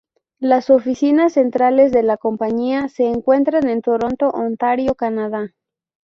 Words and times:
Las 0.39 0.71
oficinas 0.71 1.33
centrales 1.33 1.91
de 1.91 2.01
la 2.01 2.17
compañía 2.17 2.89
se 2.89 3.03
encuentran 3.03 3.69
en 3.69 3.83
Toronto, 3.83 4.29
Ontario, 4.31 4.95
Canadá. 4.95 5.53